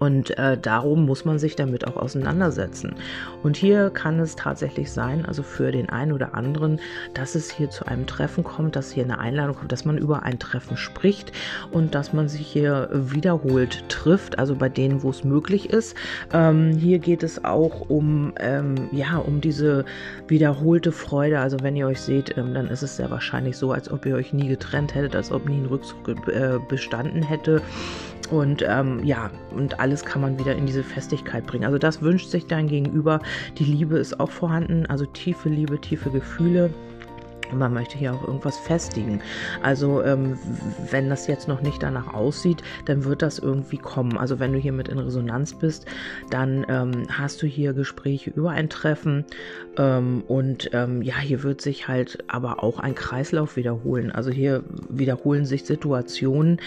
Und 0.00 0.36
äh, 0.38 0.56
darum 0.56 1.04
muss 1.04 1.26
man 1.26 1.38
sich 1.38 1.56
damit 1.56 1.86
auch 1.86 1.96
auseinandersetzen. 1.96 2.94
Und 3.42 3.56
hier 3.56 3.90
kann 3.90 4.18
es 4.18 4.34
tatsächlich 4.34 4.90
sein, 4.90 5.26
also 5.26 5.42
für 5.42 5.70
den 5.70 5.90
einen 5.90 6.12
oder 6.12 6.34
anderen, 6.34 6.80
dass 7.12 7.34
es 7.34 7.50
hier 7.50 7.68
zu 7.68 7.86
einem 7.86 8.06
Treffen 8.06 8.42
kommt, 8.42 8.76
dass 8.76 8.90
hier 8.90 9.04
eine 9.04 9.18
Einladung 9.18 9.56
kommt, 9.56 9.72
dass 9.72 9.84
man 9.84 9.98
über 9.98 10.22
ein 10.22 10.38
Treffen 10.38 10.78
spricht 10.78 11.32
und 11.70 11.94
dass 11.94 12.14
man 12.14 12.28
sich 12.28 12.46
hier 12.46 12.88
wiederholt 12.92 13.84
trifft, 13.90 14.38
also 14.38 14.54
bei 14.54 14.70
denen, 14.70 15.02
wo 15.02 15.10
es 15.10 15.22
möglich 15.22 15.68
ist. 15.68 15.94
Ähm, 16.32 16.72
hier 16.72 16.98
geht 16.98 17.22
es 17.22 17.44
auch 17.44 17.90
um, 17.90 18.32
ähm, 18.40 18.88
ja, 18.92 19.18
um 19.18 19.42
diese 19.42 19.84
wiederholte 20.28 20.92
Freude. 20.92 21.40
Also 21.40 21.58
wenn 21.60 21.76
ihr 21.76 21.86
euch 21.86 22.00
seht, 22.00 22.38
ähm, 22.38 22.54
dann 22.54 22.68
ist 22.68 22.82
es 22.82 22.96
sehr 22.96 23.10
wahrscheinlich 23.10 23.58
so, 23.58 23.70
als 23.72 23.90
ob 23.90 24.06
ihr 24.06 24.14
euch 24.16 24.32
nie 24.32 24.48
getrennt 24.48 24.94
hättet, 24.94 25.14
als 25.14 25.30
ob 25.30 25.46
nie 25.46 25.58
ein 25.58 25.66
Rückzug 25.66 26.08
äh, 26.28 26.58
bestanden 26.70 27.22
hätte. 27.22 27.60
Und 28.30 28.64
ähm, 28.66 29.02
ja, 29.04 29.30
und 29.50 29.80
alles 29.90 30.04
kann 30.04 30.22
man 30.22 30.38
wieder 30.38 30.54
in 30.54 30.66
diese 30.66 30.84
Festigkeit 30.84 31.44
bringen. 31.46 31.64
Also 31.64 31.76
das 31.76 32.00
wünscht 32.00 32.30
sich 32.30 32.46
dein 32.46 32.68
Gegenüber. 32.68 33.18
Die 33.58 33.64
Liebe 33.64 33.98
ist 33.98 34.20
auch 34.20 34.30
vorhanden, 34.30 34.86
also 34.86 35.04
tiefe 35.04 35.48
Liebe, 35.48 35.80
tiefe 35.80 36.10
Gefühle. 36.10 36.70
Und 37.50 37.58
man 37.58 37.74
möchte 37.74 37.98
hier 37.98 38.14
auch 38.14 38.24
irgendwas 38.24 38.56
festigen. 38.56 39.20
Also 39.64 40.00
ähm, 40.04 40.38
wenn 40.92 41.10
das 41.10 41.26
jetzt 41.26 41.48
noch 41.48 41.60
nicht 41.60 41.82
danach 41.82 42.14
aussieht, 42.14 42.62
dann 42.84 43.02
wird 43.02 43.22
das 43.22 43.40
irgendwie 43.40 43.78
kommen. 43.78 44.16
Also 44.16 44.38
wenn 44.38 44.52
du 44.52 44.60
hier 44.60 44.70
mit 44.70 44.86
in 44.86 45.00
Resonanz 45.00 45.54
bist, 45.54 45.86
dann 46.30 46.64
ähm, 46.68 47.08
hast 47.10 47.42
du 47.42 47.48
hier 47.48 47.72
Gespräche 47.72 48.30
über 48.30 48.50
ein 48.50 48.70
Treffen 48.70 49.24
ähm, 49.76 50.22
und 50.28 50.70
ähm, 50.72 51.02
ja, 51.02 51.18
hier 51.18 51.42
wird 51.42 51.60
sich 51.60 51.88
halt 51.88 52.22
aber 52.28 52.62
auch 52.62 52.78
ein 52.78 52.94
Kreislauf 52.94 53.56
wiederholen. 53.56 54.12
Also 54.12 54.30
hier 54.30 54.62
wiederholen 54.88 55.44
sich 55.44 55.64
Situationen, 55.64 56.60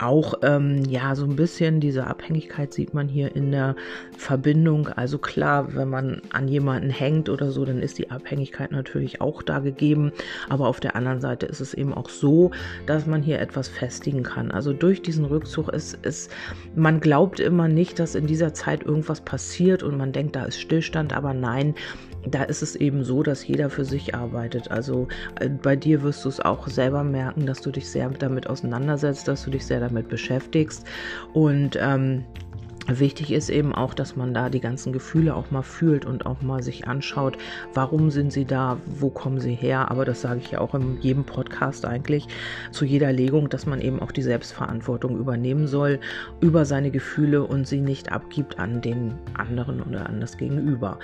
auch 0.00 0.34
ähm, 0.42 0.84
ja 0.84 1.14
so 1.14 1.24
ein 1.24 1.36
bisschen 1.36 1.80
diese 1.80 2.06
Abhängigkeit 2.06 2.72
sieht 2.72 2.94
man 2.94 3.08
hier 3.08 3.34
in 3.34 3.50
der 3.50 3.76
Verbindung. 4.16 4.88
Also 4.88 5.18
klar, 5.18 5.74
wenn 5.74 5.88
man 5.88 6.22
an 6.32 6.48
jemanden 6.48 6.90
hängt 6.90 7.28
oder 7.28 7.50
so, 7.50 7.64
dann 7.64 7.80
ist 7.80 7.98
die 7.98 8.10
Abhängigkeit 8.10 8.72
natürlich 8.72 9.20
auch 9.20 9.42
da 9.42 9.58
gegeben. 9.58 10.12
Aber 10.48 10.68
auf 10.68 10.80
der 10.80 10.96
anderen 10.96 11.20
Seite 11.20 11.46
ist 11.46 11.60
es 11.60 11.74
eben 11.74 11.94
auch 11.94 12.08
so, 12.08 12.50
dass 12.86 13.06
man 13.06 13.22
hier 13.22 13.40
etwas 13.40 13.68
festigen 13.68 14.22
kann. 14.22 14.50
Also 14.50 14.72
durch 14.72 15.02
diesen 15.02 15.24
Rückzug 15.24 15.68
ist 15.68 15.98
es, 16.02 16.28
man 16.74 17.00
glaubt 17.00 17.40
immer 17.40 17.68
nicht, 17.68 17.98
dass 17.98 18.14
in 18.14 18.26
dieser 18.26 18.54
Zeit 18.54 18.84
irgendwas 18.84 19.20
passiert 19.20 19.82
und 19.82 19.96
man 19.96 20.12
denkt, 20.12 20.36
da 20.36 20.44
ist 20.44 20.60
Stillstand, 20.60 21.12
aber 21.12 21.34
nein, 21.34 21.74
da 22.30 22.44
ist 22.44 22.62
es 22.62 22.76
eben 22.76 23.04
so, 23.04 23.22
dass 23.22 23.46
jeder 23.46 23.70
für 23.70 23.84
sich 23.84 24.14
arbeitet. 24.14 24.70
Also 24.70 25.08
äh, 25.40 25.48
bei 25.48 25.76
dir 25.76 26.02
wirst 26.02 26.24
du 26.24 26.28
es 26.28 26.40
auch 26.40 26.66
selber 26.68 27.04
merken, 27.04 27.46
dass 27.46 27.60
du 27.60 27.70
dich 27.70 27.88
sehr 27.88 28.08
damit 28.10 28.48
auseinandersetzt, 28.48 29.28
dass 29.28 29.44
du 29.44 29.50
dich 29.50 29.66
sehr 29.66 29.80
damit 29.80 30.08
beschäftigst 30.08 30.86
und 31.32 31.78
ähm, 31.80 32.24
Wichtig 32.90 33.32
ist 33.32 33.50
eben 33.50 33.74
auch, 33.74 33.92
dass 33.92 34.16
man 34.16 34.32
da 34.32 34.48
die 34.48 34.60
ganzen 34.60 34.94
Gefühle 34.94 35.34
auch 35.34 35.50
mal 35.50 35.62
fühlt 35.62 36.06
und 36.06 36.24
auch 36.24 36.40
mal 36.40 36.62
sich 36.62 36.88
anschaut, 36.88 37.36
warum 37.74 38.10
sind 38.10 38.32
sie 38.32 38.46
da, 38.46 38.78
wo 38.86 39.10
kommen 39.10 39.40
sie 39.40 39.54
her. 39.54 39.90
Aber 39.90 40.06
das 40.06 40.22
sage 40.22 40.40
ich 40.42 40.52
ja 40.52 40.60
auch 40.60 40.74
in 40.74 40.98
jedem 41.02 41.24
Podcast 41.24 41.84
eigentlich 41.84 42.26
zu 42.72 42.86
jeder 42.86 43.12
Legung, 43.12 43.50
dass 43.50 43.66
man 43.66 43.82
eben 43.82 44.00
auch 44.00 44.10
die 44.10 44.22
Selbstverantwortung 44.22 45.18
übernehmen 45.18 45.66
soll 45.66 46.00
über 46.40 46.64
seine 46.64 46.90
Gefühle 46.90 47.42
und 47.44 47.68
sie 47.68 47.82
nicht 47.82 48.10
abgibt 48.10 48.58
an 48.58 48.80
den 48.80 49.12
anderen 49.34 49.82
oder 49.82 50.06
an 50.06 50.22
das 50.22 50.38
Gegenüber. 50.38 50.98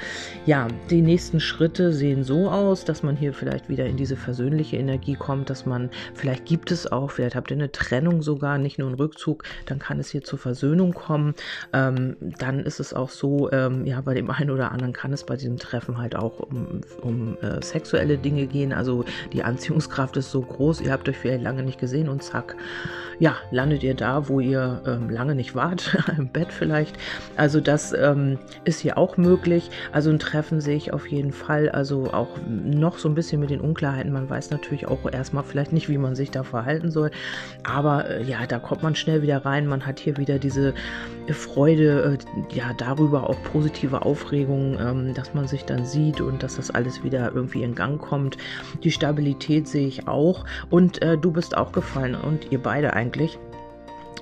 Ja, 0.47 0.69
die 0.89 1.03
nächsten 1.03 1.39
Schritte 1.39 1.93
sehen 1.93 2.25
so 2.25 2.49
aus, 2.49 2.87
dass 2.87 3.03
man 3.03 3.15
hier 3.15 3.35
vielleicht 3.35 3.69
wieder 3.69 3.85
in 3.85 3.99
diese 3.99 4.17
versöhnliche 4.17 4.79
Energie 4.79 5.17
kommt, 5.17 5.51
dass 5.51 5.67
man, 5.67 5.91
vielleicht 6.15 6.47
gibt 6.47 6.71
es 6.71 6.91
auch, 6.91 7.11
vielleicht 7.11 7.37
habt 7.37 7.51
ihr 7.51 7.59
eine 7.59 7.73
Trennung 7.73 8.23
sogar, 8.23 8.57
nicht 8.57 8.79
nur 8.79 8.89
einen 8.89 8.97
Rückzug, 8.97 9.45
dann 9.67 9.79
kann 9.79 10.01
es 10.01 10.09
hier 10.09 10.25
zur 10.25 10.39
Versöhnung 10.39 10.95
kommen 10.95 11.35
ähm, 11.75 12.17
dann 12.39 12.61
ist 12.61 12.79
es 12.79 12.95
auch 12.95 13.11
so, 13.11 13.51
ähm, 13.51 13.85
ja, 13.85 14.01
bei 14.01 14.15
dem 14.15 14.31
einen 14.31 14.51
oder 14.51 14.71
anderen 14.71 14.93
kann 14.93 15.13
es 15.13 15.25
bei 15.25 15.37
diesem 15.37 15.57
Treffen 15.57 15.99
halt 15.99 16.15
auch 16.15 16.39
um, 16.39 16.83
um 17.03 17.37
äh, 17.43 17.61
sexuelle 17.63 18.17
Dinge 18.17 18.47
gehen. 18.47 18.73
Also 18.73 19.05
die 19.33 19.43
Anziehungskraft 19.43 20.17
ist 20.17 20.31
so 20.31 20.41
groß, 20.41 20.81
ihr 20.83 20.93
habt 20.93 21.09
euch 21.09 21.19
vielleicht 21.19 21.43
lange 21.43 21.65
nicht 21.65 21.81
gesehen 21.81 22.09
und 22.09 22.23
zack, 22.23 22.55
ja, 23.19 23.37
landet 23.51 23.83
ihr 23.83 23.95
da, 23.95 24.29
wo 24.29 24.39
ihr 24.39 24.83
ähm, 24.87 25.11
lange 25.11 25.35
nicht 25.35 25.55
wart, 25.57 25.97
im 26.19 26.29
Bett 26.29 26.53
vielleicht. 26.53 26.97
Also 27.37 27.61
das 27.61 27.93
ähm, 27.93 28.39
ist 28.65 28.81
hier 28.81 28.97
auch 28.97 29.17
möglich. 29.17 29.71
Also 29.93 30.11
ein 30.11 30.21
Treffen 30.21 30.61
sehe 30.61 30.77
ich 30.77 30.93
auf 30.93 31.09
jeden 31.09 31.33
Fall. 31.33 31.69
Also 31.71 32.13
auch 32.13 32.39
noch 32.49 32.99
so 32.99 33.09
ein 33.09 33.17
bisschen 33.17 33.41
mit 33.41 33.51
den 33.51 33.61
Unklarheiten. 33.61 34.13
Man 34.13 34.31
weiß 34.31 34.51
natürlich 34.51 34.87
auch 34.87 35.11
erstmal 35.11 35.43
vielleicht 35.43 35.73
nicht, 35.73 35.89
wie 35.89 35.99
man 35.99 36.15
sich 36.15 36.31
da 36.31 36.45
verhalten 36.45 36.93
soll. 36.93 37.11
Aber 37.65 38.09
äh, 38.09 38.23
ja, 38.23 38.47
da 38.47 38.61
kommt 38.61 38.83
man 38.83 38.95
schnell 38.95 39.23
wieder 39.23 39.45
rein. 39.45 39.67
Man 39.67 39.87
hat 39.87 39.99
hier 39.99 40.17
wieder 40.17 40.39
diese 40.39 40.75
Freude 41.33 41.64
Freude, 41.65 42.19
äh, 42.19 42.55
ja, 42.55 42.75
darüber 42.77 43.31
auch 43.31 43.43
positive 43.43 44.03
Aufregung, 44.03 44.79
ähm, 44.79 45.15
dass 45.15 45.33
man 45.33 45.49
sich 45.49 45.65
dann 45.65 45.87
sieht 45.87 46.21
und 46.21 46.43
dass 46.43 46.57
das 46.57 46.71
alles 46.71 47.03
wieder 47.03 47.33
irgendwie 47.35 47.63
in 47.63 47.75
Gang 47.75 47.99
kommt. 47.99 48.37
Die 48.83 48.91
Stabilität 48.91 49.67
sehe 49.67 49.87
ich 49.87 50.07
auch 50.07 50.45
und 50.69 51.01
äh, 51.01 51.17
du 51.17 51.33
bist 51.33 51.57
auch 51.57 51.73
gefallen 51.73 52.17
und 52.17 52.53
ihr 52.53 52.59
beide 52.59 52.93
eigentlich. 52.93 53.39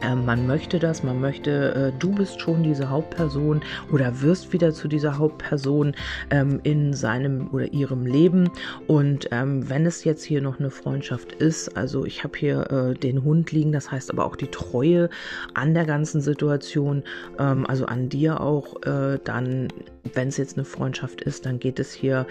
Ähm, 0.01 0.25
man 0.25 0.47
möchte 0.47 0.79
das, 0.79 1.03
man 1.03 1.21
möchte, 1.21 1.75
äh, 1.75 1.99
du 1.99 2.13
bist 2.13 2.41
schon 2.41 2.63
diese 2.63 2.91
Hauptperson 2.91 3.61
oder 3.93 4.21
wirst 4.23 4.53
wieder 4.53 4.73
zu 4.73 4.89
dieser 4.89 5.19
Hauptperson 5.19 5.95
ähm, 6.31 6.61
in 6.63 6.93
seinem 6.95 7.49
oder 7.53 7.73
ihrem 7.73 8.07
Leben. 8.07 8.51
Und 8.87 9.29
ähm, 9.31 9.69
wenn 9.69 9.87
es 9.87 10.05
jetzt 10.05 10.25
hier 10.25 10.41
noch 10.41 10.59
eine 10.59 10.71
Freundschaft 10.71 11.33
ist, 11.33 11.77
also 11.77 12.05
ich 12.05 12.25
habe 12.25 12.39
hier 12.39 12.71
äh, 12.71 12.95
den 12.95 13.25
Hund 13.25 13.53
liegen, 13.53 13.73
das 13.73 13.91
heißt 13.91 14.11
aber 14.11 14.25
auch 14.25 14.37
die 14.37 14.51
Treue 14.51 15.11
an 15.55 15.75
der 15.75 15.85
ganzen 15.85 16.21
Situation, 16.21 17.03
also 17.37 17.87
an 17.87 18.09
dir 18.09 18.41
auch, 18.41 18.83
äh, 18.83 19.19
dann 19.25 19.69
wenn 20.15 20.29
es 20.29 20.37
jetzt 20.37 20.57
eine 20.57 20.65
Freundschaft 20.65 21.21
ist, 21.21 21.47
dann 21.47 21.59
geht 21.59 21.79
es 21.79 21.93
hier 21.93 22.27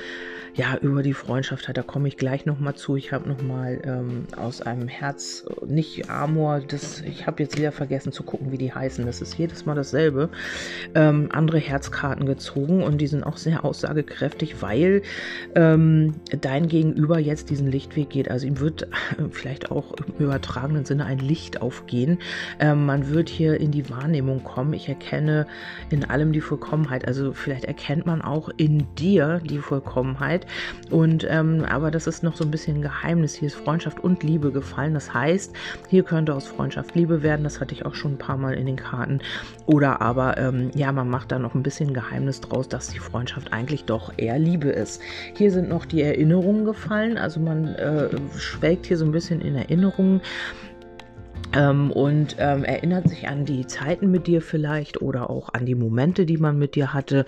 ja 0.54 0.78
über 0.82 1.04
die 1.04 1.14
Freundschaft. 1.14 1.70
Da 1.74 1.82
komme 1.82 2.08
ich 2.08 2.18
gleich 2.18 2.46
noch 2.46 2.60
mal 2.60 2.76
zu. 2.76 2.96
Ich 2.96 3.12
habe 3.12 3.30
noch 3.30 3.42
mal 3.42 3.82
ähm, 3.84 4.26
aus 4.36 4.62
einem 4.62 4.88
Herz, 4.88 5.46
nicht 5.66 6.10
Amor, 6.10 6.60
das, 6.60 7.02
ich 7.02 7.28
habe 7.28 7.42
jetzt 7.44 7.51
wieder 7.58 7.72
vergessen 7.72 8.12
zu 8.12 8.24
gucken, 8.24 8.52
wie 8.52 8.58
die 8.58 8.74
heißen. 8.74 9.06
Das 9.06 9.22
ist 9.22 9.38
jedes 9.38 9.66
Mal 9.66 9.76
dasselbe. 9.76 10.30
Ähm, 10.96 11.30
andere 11.32 11.60
Herzkarten 11.60 12.26
gezogen 12.26 12.84
und 12.84 13.00
die 13.00 13.08
sind 13.08 13.24
auch 13.24 13.38
sehr 13.38 13.64
aussagekräftig, 13.64 14.62
weil 14.62 15.02
ähm, 15.56 16.16
dein 16.42 16.68
Gegenüber 16.68 17.20
jetzt 17.20 17.50
diesen 17.50 17.72
Lichtweg 17.72 18.10
geht. 18.10 18.30
Also 18.30 18.48
ihm 18.48 18.60
wird 18.60 18.88
vielleicht 19.32 19.72
auch 19.72 19.94
im 19.94 20.26
übertragenen 20.26 20.86
Sinne 20.86 21.06
ein 21.06 21.20
Licht 21.20 21.62
aufgehen. 21.62 22.20
Ähm, 22.60 22.86
man 22.86 23.10
wird 23.10 23.30
hier 23.30 23.60
in 23.60 23.72
die 23.72 23.90
Wahrnehmung 23.90 24.44
kommen. 24.44 24.74
Ich 24.74 24.90
erkenne 24.90 25.48
in 25.90 26.04
allem 26.04 26.34
die 26.34 26.42
Vollkommenheit. 26.42 27.08
Also 27.08 27.34
vielleicht 27.34 27.62
vielleicht 27.62 27.66
erkennt 27.66 28.06
man 28.06 28.22
auch 28.22 28.50
in 28.58 28.88
dir 28.96 29.42
die 29.44 29.58
Vollkommenheit. 29.60 30.46
Und 30.90 31.28
ähm, 31.30 31.66
aber 31.70 31.92
das 31.92 32.08
ist 32.08 32.24
noch 32.24 32.36
so 32.36 32.44
ein 32.44 32.52
bisschen 32.52 32.78
ein 32.78 32.82
Geheimnis. 32.82 33.36
Hier 33.36 33.48
ist 33.48 33.56
Freundschaft 33.56 34.00
und 34.00 34.24
Liebe 34.24 34.52
gefallen. 34.52 34.94
Das 34.94 35.14
heißt, 35.14 35.54
hier 35.90 36.04
könnte 36.04 36.34
aus 36.34 36.48
Freundschaft 36.48 36.96
Liebe 36.96 37.24
werden. 37.24 37.41
Das 37.44 37.60
hatte 37.60 37.74
ich 37.74 37.86
auch 37.86 37.96
schon 37.96 38.14
ein 38.14 38.18
paar 38.18 38.38
Mal 38.38 38.54
in 38.54 38.66
den 38.66 38.76
Karten. 38.76 39.20
Oder 39.66 40.02
aber 40.02 40.38
ähm, 40.38 40.72
ja, 40.74 40.92
man 40.92 41.10
macht 41.10 41.32
da 41.32 41.40
noch 41.40 41.56
ein 41.56 41.64
bisschen 41.64 41.94
Geheimnis 41.94 42.42
draus, 42.42 42.68
dass 42.68 42.90
die 42.90 43.00
Freundschaft 43.00 43.54
eigentlich 43.54 43.86
doch 43.86 44.14
eher 44.18 44.40
Liebe 44.40 44.70
ist. 44.70 45.02
Hier 45.36 45.52
sind 45.52 45.70
noch 45.70 45.86
die 45.86 46.02
Erinnerungen 46.02 46.66
gefallen. 46.66 47.18
Also 47.18 47.40
man 47.40 47.76
äh, 47.76 48.10
schwelgt 48.38 48.86
hier 48.86 48.98
so 48.98 49.06
ein 49.06 49.12
bisschen 49.12 49.42
in 49.42 49.56
Erinnerungen. 49.56 50.22
Ähm, 51.54 51.92
und 51.92 52.38
ähm, 52.40 52.64
erinnert 52.64 53.10
sich 53.10 53.28
an 53.28 53.44
die 53.44 53.68
Zeiten 53.68 54.10
mit 54.10 54.28
dir 54.28 54.42
vielleicht 54.42 55.02
oder 55.02 55.30
auch 55.30 55.54
an 55.54 55.66
die 55.66 55.76
Momente, 55.76 56.26
die 56.26 56.38
man 56.38 56.58
mit 56.58 56.76
dir 56.76 56.94
hatte 56.94 57.26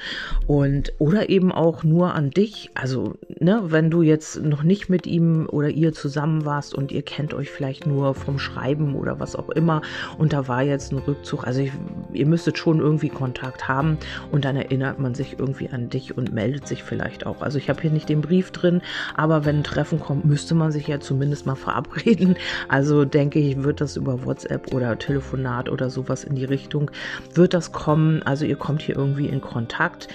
und 0.47 0.93
oder 0.97 1.29
eben 1.29 1.51
auch 1.51 1.83
nur 1.83 2.13
an 2.13 2.29
dich. 2.29 2.71
Also, 2.73 3.15
ne, 3.39 3.63
wenn 3.65 3.89
du 3.89 4.01
jetzt 4.01 4.41
noch 4.41 4.63
nicht 4.63 4.89
mit 4.89 5.07
ihm 5.07 5.47
oder 5.49 5.69
ihr 5.69 5.91
zusammen 5.91 6.45
warst 6.45 6.73
und 6.73 6.91
ihr 6.93 7.01
kennt 7.01 7.33
euch 7.33 7.49
vielleicht 7.49 7.85
nur 7.85 8.15
vom 8.15 8.39
Schreiben 8.39 8.95
oder 8.95 9.19
was 9.19 9.35
auch 9.35 9.49
immer 9.49 9.81
und 10.17 10.31
da 10.31 10.47
war 10.47 10.63
jetzt 10.63 10.93
ein 10.93 10.99
Rückzug. 10.99 11.45
Also, 11.45 11.61
ich, 11.61 11.71
ihr 12.13 12.25
müsstet 12.25 12.57
schon 12.57 12.79
irgendwie 12.79 13.09
Kontakt 13.09 13.67
haben 13.67 13.97
und 14.31 14.45
dann 14.45 14.55
erinnert 14.55 14.99
man 14.99 15.15
sich 15.15 15.37
irgendwie 15.37 15.69
an 15.69 15.89
dich 15.89 16.17
und 16.17 16.33
meldet 16.33 16.65
sich 16.67 16.83
vielleicht 16.83 17.25
auch. 17.25 17.41
Also, 17.41 17.57
ich 17.57 17.69
habe 17.69 17.81
hier 17.81 17.91
nicht 17.91 18.07
den 18.07 18.21
Brief 18.21 18.51
drin, 18.51 18.81
aber 19.15 19.43
wenn 19.43 19.57
ein 19.57 19.63
Treffen 19.65 19.99
kommt, 19.99 20.23
müsste 20.23 20.55
man 20.55 20.71
sich 20.71 20.87
ja 20.87 21.01
zumindest 21.01 21.45
mal 21.45 21.55
verabreden. 21.55 22.37
Also, 22.69 23.03
denke 23.03 23.39
ich, 23.39 23.63
wird 23.63 23.81
das 23.81 23.97
über 23.97 24.12
über 24.13 24.25
WhatsApp 24.25 24.73
oder 24.73 24.97
Telefonat 24.97 25.69
oder 25.69 25.89
sowas 25.89 26.23
in 26.23 26.35
die 26.35 26.45
Richtung, 26.45 26.91
wird 27.33 27.53
das 27.53 27.71
kommen. 27.71 28.21
Also 28.23 28.45
ihr 28.45 28.55
kommt 28.55 28.81
hier 28.81 28.95
irgendwie 28.95 29.27
in 29.27 29.41
Kontakt 29.41 30.07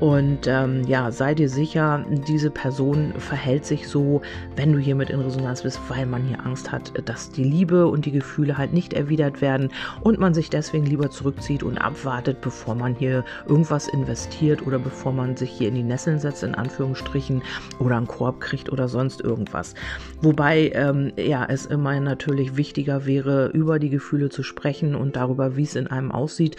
und 0.00 0.46
ähm, 0.46 0.82
ja, 0.86 1.12
sei 1.12 1.34
dir 1.34 1.48
sicher, 1.48 2.04
diese 2.26 2.50
Person 2.50 3.14
verhält 3.18 3.64
sich 3.64 3.88
so, 3.88 4.22
wenn 4.56 4.72
du 4.72 4.78
hiermit 4.78 5.10
in 5.10 5.20
Resonanz 5.20 5.62
bist, 5.62 5.80
weil 5.88 6.04
man 6.04 6.24
hier 6.24 6.44
Angst 6.44 6.72
hat, 6.72 6.92
dass 7.08 7.30
die 7.30 7.44
Liebe 7.44 7.86
und 7.86 8.04
die 8.04 8.10
Gefühle 8.10 8.58
halt 8.58 8.72
nicht 8.72 8.92
erwidert 8.92 9.40
werden 9.40 9.70
und 10.00 10.18
man 10.18 10.34
sich 10.34 10.50
deswegen 10.50 10.86
lieber 10.86 11.10
zurückzieht 11.10 11.62
und 11.62 11.78
abwartet, 11.78 12.40
bevor 12.40 12.74
man 12.74 12.94
hier 12.96 13.24
irgendwas 13.48 13.86
investiert 13.86 14.66
oder 14.66 14.80
bevor 14.80 15.12
man 15.12 15.36
sich 15.36 15.50
hier 15.50 15.68
in 15.68 15.76
die 15.76 15.84
Nesseln 15.84 16.18
setzt, 16.18 16.42
in 16.42 16.56
Anführungsstrichen, 16.56 17.42
oder 17.78 17.96
einen 17.96 18.08
Korb 18.08 18.40
kriegt 18.40 18.72
oder 18.72 18.88
sonst 18.88 19.20
irgendwas. 19.20 19.74
Wobei 20.22 20.72
ähm, 20.74 21.12
ja, 21.16 21.46
es 21.48 21.66
immer 21.66 21.98
natürlich 22.00 22.56
wichtiger 22.56 23.06
wäre, 23.06 23.43
über 23.52 23.78
die 23.78 23.90
Gefühle 23.90 24.28
zu 24.28 24.42
sprechen 24.42 24.94
und 24.94 25.16
darüber, 25.16 25.56
wie 25.56 25.62
es 25.62 25.76
in 25.76 25.86
einem 25.86 26.12
aussieht, 26.12 26.56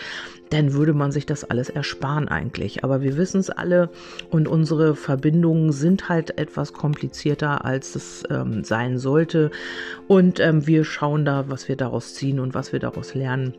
dann 0.50 0.74
würde 0.74 0.94
man 0.94 1.12
sich 1.12 1.25
das 1.25 1.44
alles 1.44 1.70
ersparen 1.70 2.27
eigentlich. 2.27 2.84
Aber 2.84 3.01
wir 3.01 3.18
wissen 3.18 3.39
es 3.39 3.50
alle 3.50 3.89
und 4.30 4.48
unsere 4.48 4.96
Verbindungen 4.96 5.72
sind 5.72 6.10
halt 6.10 6.38
etwas 6.38 6.74
komplizierter, 6.74 7.65
als 7.65 7.96
es 7.96 8.24
ähm, 8.30 8.63
sein 8.63 8.98
sollte. 8.98 9.51
Und 10.08 10.39
ähm, 10.39 10.68
wir 10.68 10.84
schauen 10.84 11.25
da, 11.25 11.46
was 11.50 11.68
wir 11.68 11.75
daraus 11.75 12.13
ziehen 12.13 12.39
und 12.39 12.54
was 12.54 12.72
wir 12.72 12.80
daraus 12.80 13.15
lernen. 13.15 13.54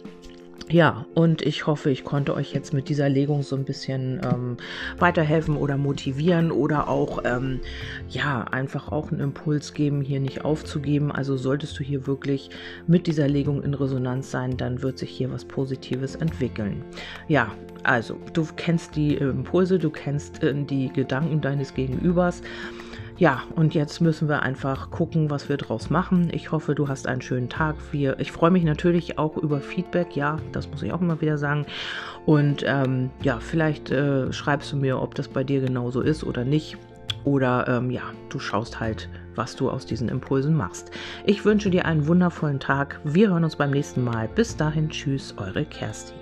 Ja, 0.68 1.06
und 1.14 1.42
ich 1.42 1.68
hoffe, 1.68 1.90
ich 1.90 2.02
konnte 2.02 2.34
euch 2.34 2.52
jetzt 2.52 2.75
mit 2.75 2.88
dieser 2.88 3.08
Legung 3.08 3.42
so 3.42 3.54
ein 3.54 3.64
bisschen 3.64 4.20
ähm, 4.25 4.56
weiterhelfen 4.98 5.56
oder 5.56 5.76
motivieren 5.76 6.50
oder 6.50 6.88
auch, 6.88 7.22
ähm, 7.25 7.60
ja, 8.08 8.42
einfach 8.42 8.90
auch 8.90 9.12
einen 9.12 9.20
Impuls 9.20 9.75
geben, 9.75 10.00
hier 10.00 10.18
nicht 10.18 10.44
aufzugeben. 10.44 11.12
Also 11.12 11.36
solltest 11.36 11.78
du 11.78 11.84
hier 11.84 12.08
wirklich 12.08 12.50
mit 12.88 13.06
dieser 13.06 13.28
Legung 13.28 13.62
in 13.62 13.75
Resonanz 13.75 14.32
sein, 14.32 14.56
dann 14.56 14.82
wird 14.82 14.98
sich 14.98 15.10
hier 15.10 15.30
was 15.30 15.44
Positives 15.44 16.16
entwickeln. 16.16 16.82
Ja, 17.28 17.52
also 17.84 18.18
du 18.32 18.44
kennst 18.56 18.96
die 18.96 19.14
Impulse, 19.14 19.78
du 19.78 19.90
kennst 19.90 20.42
äh, 20.42 20.52
die 20.64 20.92
Gedanken 20.92 21.40
deines 21.40 21.75
Gegenübers. 21.75 22.42
Ja, 23.18 23.44
und 23.54 23.73
jetzt 23.73 24.00
müssen 24.00 24.28
wir 24.28 24.42
einfach 24.42 24.90
gucken, 24.90 25.30
was 25.30 25.49
wir 25.49 25.56
draus 25.56 25.88
machen. 25.88 26.28
Ich 26.32 26.52
hoffe, 26.52 26.75
du 26.75 26.88
hast 26.88 27.06
einen 27.06 27.23
schönen 27.23 27.49
Tag. 27.49 27.76
Wir, 27.90 28.20
ich 28.20 28.30
freue 28.30 28.50
mich 28.50 28.62
natürlich 28.62 29.18
auch 29.18 29.38
über 29.38 29.61
Feedback. 29.61 30.14
Ja, 30.14 30.37
das 30.52 30.68
muss 30.68 30.82
ich 30.82 30.92
auch 30.92 31.00
immer 31.00 31.20
wieder 31.23 31.38
sagen. 31.38 31.64
Und 32.26 32.62
ähm, 32.66 33.11
ja, 33.23 33.40
vielleicht 33.40 33.90
äh, 33.90 34.30
schreibst 34.35 34.73
du 34.73 34.76
mir, 34.76 35.00
ob 35.00 35.14
das 35.14 35.28
bei 35.28 35.44
dir 35.44 35.62
genauso 35.62 36.02
ist 36.02 36.25
oder 36.25 36.44
nicht. 36.44 36.76
Oder 37.25 37.66
ähm, 37.68 37.90
ja, 37.90 38.02
du 38.28 38.38
schaust 38.38 38.80
halt, 38.80 39.08
was 39.35 39.56
du 39.56 39.70
aus 39.70 39.87
diesen 39.87 40.11
Impulsen 40.11 40.54
machst. 40.54 40.90
Ich 41.25 41.44
wünsche 41.44 41.70
dir 41.70 41.87
einen 41.87 42.06
wundervollen 42.06 42.61
Tag. 42.61 43.00
Wir 43.02 43.30
hören 43.30 43.44
uns 43.44 43.56
beim 43.56 43.70
nächsten 43.70 44.04
Mal. 44.04 44.28
Bis 44.28 44.56
dahin, 44.56 44.90
tschüss, 44.90 45.35
eure 45.38 45.64
Kerstin. 45.64 46.16